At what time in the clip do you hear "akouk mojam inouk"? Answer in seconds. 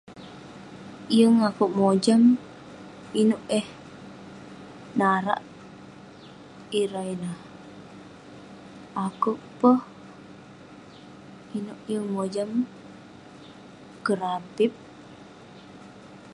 1.47-3.43